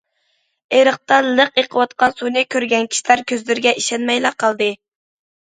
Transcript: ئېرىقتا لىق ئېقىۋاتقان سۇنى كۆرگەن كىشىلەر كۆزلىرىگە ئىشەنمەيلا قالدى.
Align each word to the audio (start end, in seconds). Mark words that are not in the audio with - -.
ئېرىقتا 0.77 1.19
لىق 1.39 1.61
ئېقىۋاتقان 1.63 2.15
سۇنى 2.21 2.43
كۆرگەن 2.57 2.89
كىشىلەر 2.95 3.23
كۆزلىرىگە 3.33 3.77
ئىشەنمەيلا 3.83 4.35
قالدى. 4.43 4.73